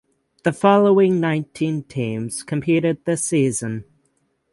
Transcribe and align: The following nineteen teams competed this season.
The 0.43 0.51
following 0.51 1.19
nineteen 1.19 1.83
teams 1.83 2.41
competed 2.41 3.05
this 3.05 3.23
season. 3.23 3.83